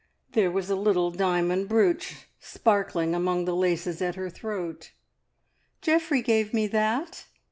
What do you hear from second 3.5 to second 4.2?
laces at